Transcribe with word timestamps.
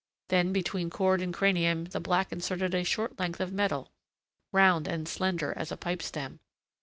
Then 0.29 0.51
between 0.51 0.89
cord 0.89 1.21
and 1.21 1.31
cranium 1.31 1.85
the 1.85 1.99
black 1.99 2.31
inserted 2.31 2.73
a 2.73 2.83
short 2.83 3.19
length 3.19 3.39
of 3.39 3.53
metal, 3.53 3.91
round 4.51 4.87
and 4.87 5.07
slender 5.07 5.53
as 5.55 5.71
a 5.71 5.77
pipe 5.77 6.01
stem. 6.01 6.39